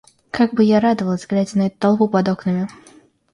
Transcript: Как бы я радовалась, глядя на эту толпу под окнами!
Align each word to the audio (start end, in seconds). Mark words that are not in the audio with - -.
Как 0.31 0.55
бы 0.55 0.63
я 0.63 0.79
радовалась, 0.79 1.27
глядя 1.27 1.59
на 1.59 1.67
эту 1.67 1.77
толпу 1.77 2.09
под 2.09 2.27
окнами! 2.27 2.67